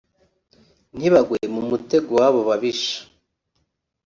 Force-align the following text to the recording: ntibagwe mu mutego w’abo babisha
ntibagwe 0.97 1.37
mu 1.53 1.61
mutego 1.69 2.11
w’abo 2.19 2.39
babisha 2.49 2.97